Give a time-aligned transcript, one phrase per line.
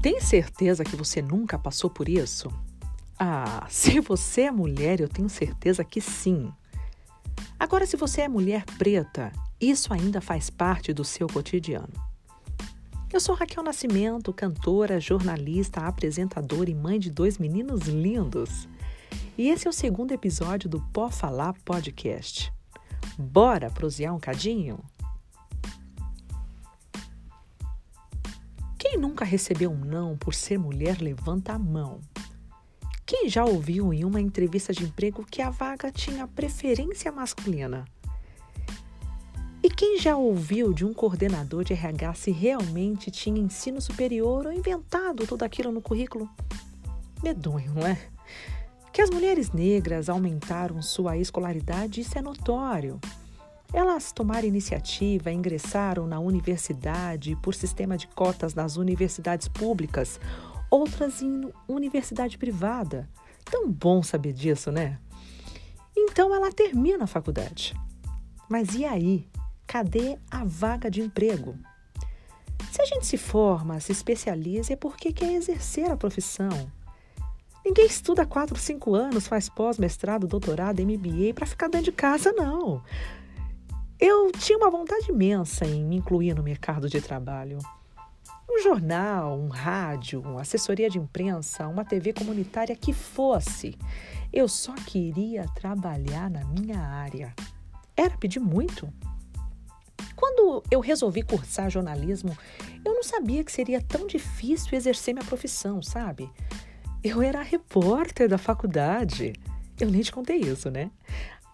[0.00, 2.48] Tem certeza que você nunca passou por isso?
[3.18, 6.52] Ah, se você é mulher, eu tenho certeza que sim.
[7.58, 11.92] Agora, se você é mulher preta, isso ainda faz parte do seu cotidiano.
[13.12, 18.68] Eu sou Raquel Nascimento, cantora, jornalista, apresentadora e mãe de dois meninos lindos.
[19.36, 22.52] E esse é o segundo episódio do Pó Falar Podcast.
[23.18, 24.78] Bora prosear um cadinho?
[28.90, 32.00] Quem nunca recebeu um não por ser mulher, levanta a mão.
[33.04, 37.84] Quem já ouviu em uma entrevista de emprego que a vaga tinha preferência masculina?
[39.62, 44.52] E quem já ouviu de um coordenador de RH se realmente tinha ensino superior ou
[44.54, 46.26] inventado tudo aquilo no currículo?
[47.22, 47.98] Medonho, não é?
[48.90, 52.98] Que as mulheres negras aumentaram sua escolaridade, isso é notório.
[53.72, 60.18] Elas tomaram iniciativa, ingressaram na universidade por sistema de cotas nas universidades públicas,
[60.70, 63.08] outras em universidade privada.
[63.44, 64.98] Tão bom saber disso, né?
[65.96, 67.74] Então ela termina a faculdade.
[68.48, 69.28] Mas e aí?
[69.66, 71.54] Cadê a vaga de emprego?
[72.72, 76.70] Se a gente se forma, se especializa, é porque quer exercer a profissão.
[77.64, 82.32] Ninguém estuda 4, 5 anos, faz pós, mestrado, doutorado, MBA para ficar dentro de casa,
[82.32, 82.82] não.
[84.00, 87.58] Eu tinha uma vontade imensa em me incluir no mercado de trabalho.
[88.48, 93.76] Um jornal, um rádio, uma assessoria de imprensa, uma TV comunitária que fosse.
[94.32, 97.34] Eu só queria trabalhar na minha área.
[97.96, 98.88] Era pedir muito?
[100.14, 102.38] Quando eu resolvi cursar jornalismo,
[102.84, 106.30] eu não sabia que seria tão difícil exercer minha profissão, sabe?
[107.02, 109.32] Eu era repórter da faculdade.
[109.80, 110.88] Eu nem te contei isso, né?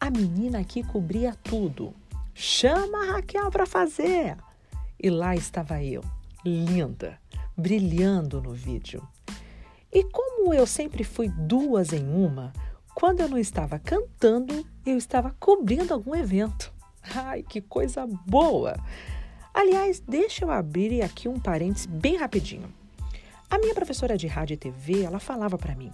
[0.00, 1.94] A menina aqui cobria tudo.
[2.42, 4.34] Chama a Raquel para fazer.
[4.98, 6.02] E lá estava eu,
[6.42, 7.20] linda,
[7.54, 9.06] brilhando no vídeo.
[9.92, 12.50] E como eu sempre fui duas em uma,
[12.94, 16.72] quando eu não estava cantando, eu estava cobrindo algum evento.
[17.14, 18.74] Ai, que coisa boa!
[19.52, 22.72] Aliás, deixa eu abrir aqui um parênteses bem rapidinho.
[23.50, 25.92] A minha professora de rádio e TV, ela falava para mim: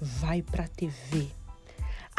[0.00, 1.26] vai para TV,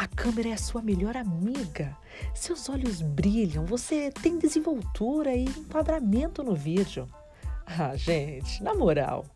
[0.00, 1.94] a câmera é a sua melhor amiga.
[2.32, 7.06] Seus olhos brilham, você tem desenvoltura e enquadramento no vídeo.
[7.66, 9.26] Ah, gente, na moral.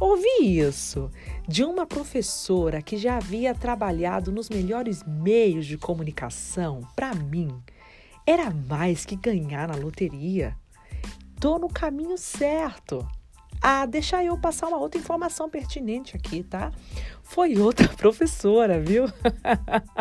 [0.00, 1.10] Ouvi isso
[1.46, 6.88] de uma professora que já havia trabalhado nos melhores meios de comunicação.
[6.96, 7.62] Para mim,
[8.26, 10.56] era mais que ganhar na loteria.
[11.38, 13.06] Tô no caminho certo.
[13.62, 16.72] Ah, deixa eu passar uma outra informação pertinente aqui, tá?
[17.22, 19.04] Foi outra professora, viu?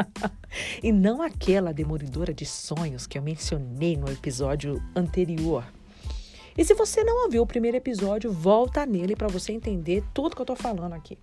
[0.82, 5.64] e não aquela demolidora de sonhos que eu mencionei no episódio anterior.
[6.58, 10.42] E se você não ouviu o primeiro episódio, volta nele para você entender tudo que
[10.42, 11.20] eu tô falando aqui.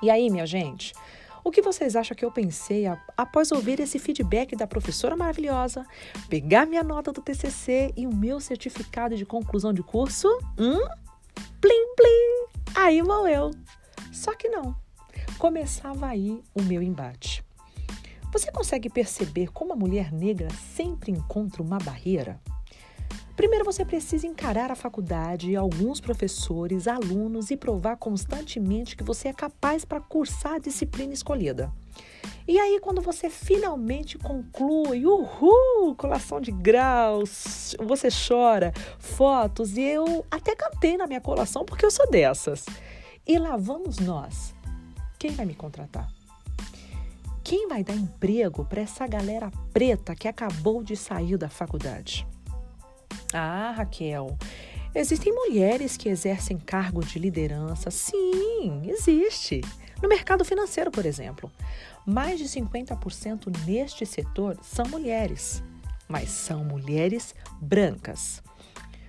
[0.00, 0.94] E aí, minha gente,
[1.42, 2.84] o que vocês acham que eu pensei
[3.16, 5.84] após ouvir esse feedback da professora maravilhosa,
[6.28, 10.28] pegar minha nota do TCC e o meu certificado de conclusão de curso?
[10.58, 10.78] Hum?
[11.64, 12.62] Plim, plim!
[12.74, 13.50] Aí vou eu.
[14.12, 14.76] Só que não.
[15.38, 17.42] Começava aí o meu embate.
[18.30, 22.38] Você consegue perceber como a mulher negra sempre encontra uma barreira?
[23.34, 29.32] Primeiro você precisa encarar a faculdade, alguns professores, alunos e provar constantemente que você é
[29.32, 31.72] capaz para cursar a disciplina escolhida.
[32.46, 40.26] E aí, quando você finalmente conclui, uhul, colação de graus, você chora, fotos, e eu
[40.30, 42.66] até cantei na minha colação porque eu sou dessas.
[43.26, 44.54] E lá vamos nós.
[45.18, 46.06] Quem vai me contratar?
[47.42, 52.26] Quem vai dar emprego para essa galera preta que acabou de sair da faculdade?
[53.32, 54.36] Ah, Raquel,
[54.94, 57.90] existem mulheres que exercem cargo de liderança.
[57.90, 59.62] Sim, existe.
[60.04, 61.50] No mercado financeiro, por exemplo,
[62.04, 65.62] mais de 50% neste setor são mulheres,
[66.06, 68.42] mas são mulheres brancas.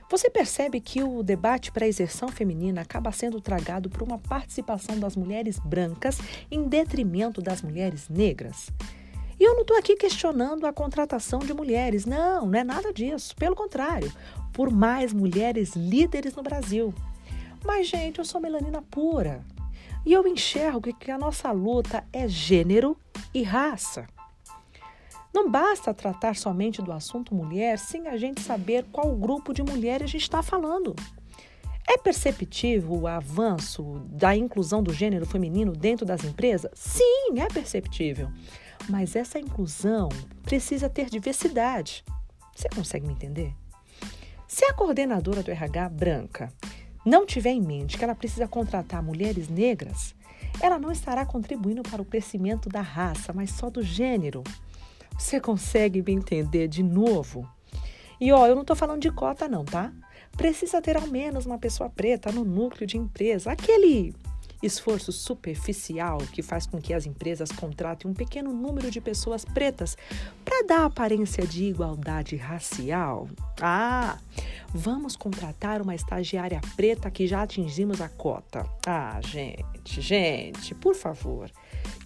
[0.10, 4.98] Você percebe que o debate para a exerção feminina acaba sendo tragado por uma participação
[4.98, 6.18] das mulheres brancas
[6.50, 8.70] em detrimento das mulheres negras?
[9.38, 13.36] E eu não estou aqui questionando a contratação de mulheres, não, não é nada disso.
[13.36, 14.10] Pelo contrário,
[14.54, 16.94] por mais mulheres líderes no Brasil.
[17.66, 19.44] Mas, gente, eu sou melanina pura.
[20.06, 22.96] E eu enxergo que a nossa luta é gênero
[23.34, 24.08] e raça.
[25.34, 30.04] Não basta tratar somente do assunto mulher sem a gente saber qual grupo de mulheres
[30.04, 30.96] a gente está falando.
[31.88, 36.72] É perceptível o avanço da inclusão do gênero feminino dentro das empresas?
[36.74, 38.30] Sim, é perceptível.
[38.90, 40.10] Mas essa inclusão
[40.44, 42.04] precisa ter diversidade.
[42.56, 43.54] Você consegue me entender?
[44.48, 46.54] Se a coordenadora do RH branca
[47.06, 50.16] não tiver em mente que ela precisa contratar mulheres negras,
[50.60, 54.44] ela não estará contribuindo para o crescimento da raça, mas só do gênero.
[55.18, 57.48] Você consegue me entender de novo?
[58.20, 59.94] E ó, eu não estou falando de cota, não, tá?
[60.36, 63.52] Precisa ter ao menos uma pessoa preta no núcleo de empresa.
[63.52, 64.14] Aquele
[64.66, 69.98] esforço superficial que faz com que as empresas contratem um pequeno número de pessoas pretas
[70.44, 73.28] para dar aparência de igualdade racial.
[73.62, 74.18] Ah,
[74.74, 78.66] vamos contratar uma estagiária preta que já atingimos a cota.
[78.86, 81.52] Ah, gente, gente, por favor.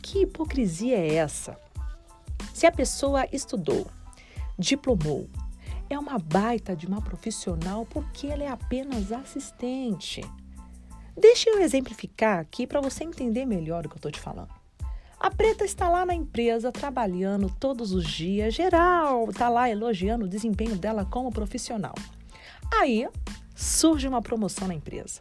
[0.02, 1.58] Que hipocrisia é essa?
[2.54, 3.88] Se a pessoa estudou,
[4.58, 5.30] diplomou,
[5.90, 10.22] é uma baita de uma profissional porque ela é apenas assistente.
[11.20, 14.54] Deixa eu exemplificar aqui para você entender melhor o que eu estou te falando.
[15.20, 20.30] A preta está lá na empresa trabalhando todos os dias, geral, está lá elogiando o
[20.30, 21.94] desempenho dela como profissional.
[22.74, 23.06] Aí
[23.54, 25.20] surge uma promoção na empresa.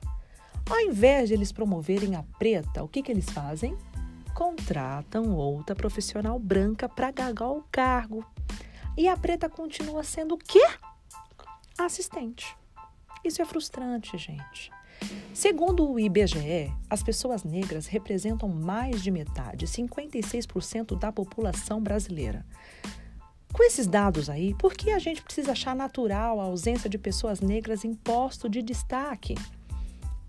[0.70, 3.76] Ao invés de eles promoverem a preta, o que, que eles fazem?
[4.32, 8.24] Contratam outra profissional branca para gagar o cargo.
[8.96, 10.64] E a preta continua sendo o quê?
[11.76, 12.56] Assistente.
[13.24, 14.70] Isso é frustrante, gente.
[15.32, 22.44] Segundo o IBGE, as pessoas negras representam mais de metade, 56% da população brasileira.
[23.52, 27.40] Com esses dados aí, por que a gente precisa achar natural a ausência de pessoas
[27.40, 29.34] negras em posto de destaque?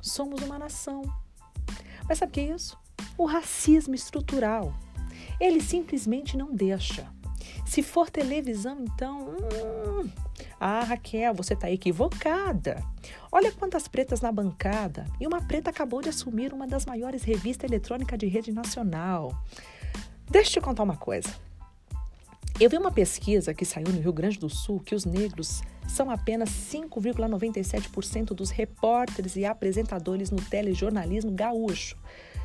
[0.01, 1.01] Somos uma nação.
[2.07, 2.77] Mas sabe o que é isso?
[3.17, 4.73] O racismo estrutural.
[5.39, 7.07] Ele simplesmente não deixa.
[7.65, 9.29] Se for televisão, então.
[9.29, 10.09] Hum,
[10.59, 12.83] ah, Raquel, você está equivocada.
[13.31, 15.05] Olha quantas pretas na bancada.
[15.19, 19.33] E uma preta acabou de assumir uma das maiores revistas eletrônicas de rede nacional.
[20.29, 21.29] Deixa eu te contar uma coisa.
[22.59, 26.11] Eu vi uma pesquisa que saiu no Rio Grande do Sul que os negros são
[26.11, 31.97] apenas 5,97% dos repórteres e apresentadores no telejornalismo gaúcho.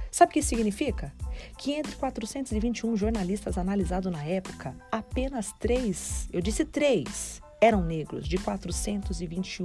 [0.08, 1.12] Sabe o que isso significa?
[1.58, 8.28] Que entre 421 jornalistas analisados na época, apenas três, eu disse três, eram negros.
[8.28, 9.64] De 421,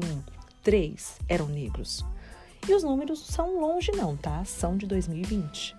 [0.63, 2.05] três eram negros.
[2.65, 4.45] E os números são longe não, tá?
[4.45, 5.75] São de 2020.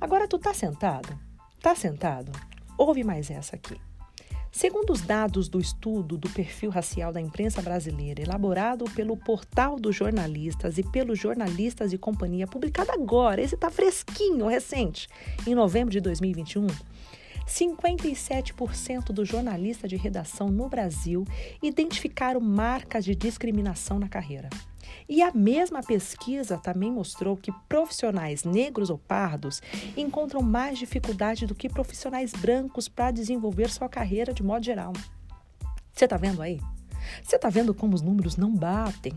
[0.00, 1.18] Agora tu tá sentado?
[1.60, 2.30] Tá sentado?
[2.76, 3.76] Ouve mais essa aqui.
[4.52, 9.96] Segundo os dados do estudo do perfil racial da imprensa brasileira, elaborado pelo Portal dos
[9.96, 15.08] Jornalistas e pelos jornalistas de companhia, publicado agora, esse está fresquinho, recente,
[15.46, 16.66] em novembro de 2021,
[17.48, 21.24] 57% dos jornalistas de redação no Brasil
[21.62, 24.50] identificaram marcas de discriminação na carreira.
[25.08, 29.62] E a mesma pesquisa também mostrou que profissionais negros ou pardos
[29.96, 34.92] encontram mais dificuldade do que profissionais brancos para desenvolver sua carreira de modo geral.
[35.92, 36.60] Você está vendo aí?
[37.22, 39.14] Você está vendo como os números não batem?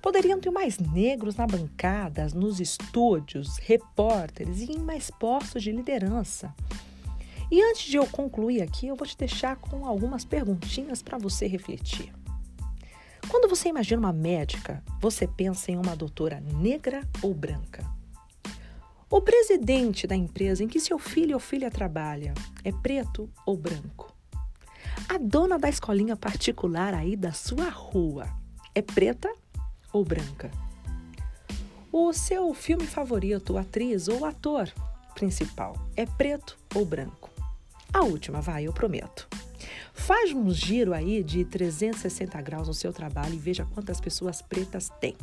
[0.00, 6.54] Poderiam ter mais negros na bancada, nos estúdios, repórteres e em mais postos de liderança.
[7.50, 11.46] E antes de eu concluir aqui, eu vou te deixar com algumas perguntinhas para você
[11.46, 12.12] refletir.
[13.28, 17.84] Quando você imagina uma médica, você pensa em uma doutora negra ou branca?
[19.08, 22.32] O presidente da empresa em que seu filho ou filha trabalha
[22.62, 24.14] é preto ou branco?
[25.08, 28.28] A dona da escolinha particular aí da sua rua
[28.72, 29.32] é preta
[29.92, 30.50] ou branca?
[31.92, 34.72] O seu filme favorito, atriz ou ator
[35.14, 37.19] principal é preto ou branco?
[37.92, 39.28] A última, vai, eu prometo.
[39.92, 44.90] Faz um giro aí de 360 graus no seu trabalho e veja quantas pessoas pretas
[45.00, 45.16] tem.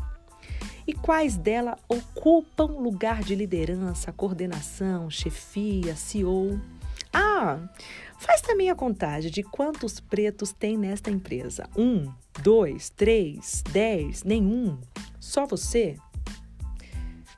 [0.85, 6.59] E quais delas ocupam lugar de liderança, coordenação, chefia, CEO?
[7.11, 7.67] Ah,
[8.17, 11.67] faz também a contagem de quantos pretos tem nesta empresa.
[11.75, 14.79] Um, dois, três, dez, nenhum.
[15.19, 15.97] Só você?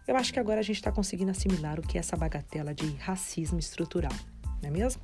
[0.07, 2.87] Eu acho que agora a gente está conseguindo assimilar o que é essa bagatela de
[2.95, 4.13] racismo estrutural,
[4.61, 5.01] não é mesmo?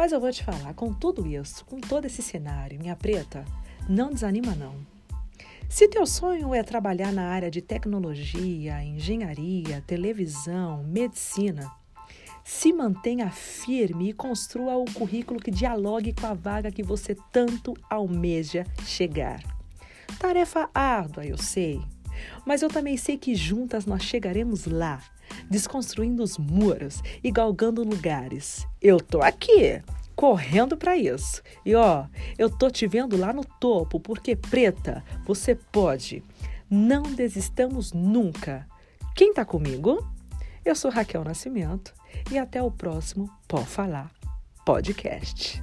[0.00, 3.44] Mas eu vou te falar, com tudo isso, com todo esse cenário, minha preta,
[3.86, 4.74] não desanima não.
[5.68, 11.70] Se teu sonho é trabalhar na área de tecnologia, engenharia, televisão, medicina,
[12.42, 17.74] se mantenha firme e construa o currículo que dialogue com a vaga que você tanto
[17.90, 19.42] almeja chegar.
[20.18, 21.78] Tarefa árdua, eu sei,
[22.46, 25.02] mas eu também sei que juntas nós chegaremos lá
[25.48, 28.66] desconstruindo os muros e galgando lugares.
[28.80, 29.82] Eu tô aqui,
[30.14, 31.42] correndo para isso.
[31.64, 32.06] E ó,
[32.38, 36.22] eu tô te vendo lá no topo, porque preta, você pode.
[36.68, 38.66] Não desistamos nunca.
[39.14, 40.06] Quem tá comigo?
[40.64, 41.92] Eu sou Raquel Nascimento
[42.30, 44.10] e até o próximo Pode Falar
[44.64, 45.60] podcast.